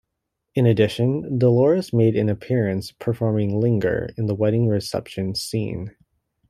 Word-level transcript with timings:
In 0.55 0.65
addition, 0.65 1.37
Dolores 1.37 1.93
made 1.93 2.15
an 2.15 2.27
appearance 2.27 2.91
performing 2.91 3.59
"Linger" 3.61 4.09
in 4.17 4.25
the 4.25 4.33
wedding 4.33 4.67
reception 4.67 5.35
scene. 5.35 5.95